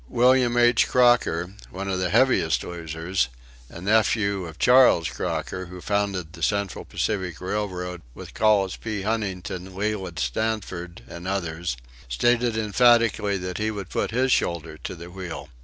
William 0.09 0.57
H. 0.57 0.87
Crocker, 0.87 1.53
one 1.69 1.87
of 1.87 1.99
the 1.99 2.09
heaviest 2.09 2.63
losers, 2.63 3.27
a 3.69 3.79
nephew 3.81 4.45
of 4.47 4.57
Charles 4.57 5.07
Crocker, 5.07 5.67
who 5.67 5.79
founded 5.79 6.33
the 6.33 6.41
Central 6.41 6.85
Pacific 6.85 7.39
Railroad 7.39 8.01
with 8.15 8.33
Collis 8.33 8.77
P. 8.77 9.03
Huntington, 9.03 9.75
Leland 9.75 10.17
Stanford 10.17 11.03
and 11.07 11.27
others, 11.27 11.77
stated 12.09 12.57
emphatically 12.57 13.37
that 13.37 13.59
he 13.59 13.69
would 13.69 13.89
put 13.89 14.09
his 14.09 14.31
shoulder 14.31 14.75
to 14.79 14.95
the 14.95 15.11
wheel. 15.11 15.49